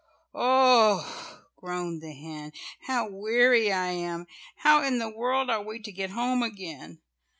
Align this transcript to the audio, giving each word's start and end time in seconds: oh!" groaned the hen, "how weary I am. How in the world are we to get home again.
oh!" 0.33 1.47
groaned 1.57 2.01
the 2.01 2.11
hen, 2.11 2.51
"how 2.79 3.07
weary 3.07 3.71
I 3.71 3.89
am. 3.91 4.25
How 4.55 4.81
in 4.81 4.97
the 4.97 5.15
world 5.15 5.51
are 5.51 5.61
we 5.61 5.77
to 5.79 5.91
get 5.91 6.09
home 6.09 6.41
again. 6.41 6.97